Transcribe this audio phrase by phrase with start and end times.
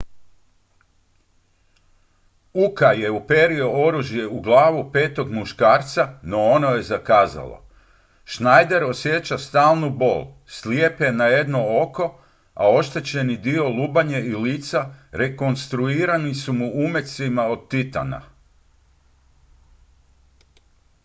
[2.53, 7.61] uka je uperio oružje u glavu petog muškarca no ono je zakazalo
[8.25, 12.17] schneider osjeća stalnu bol slijep je na jedno oko
[12.53, 18.21] a oštećeni dio lubanje i lice rekonstruirani su mu umecima od titana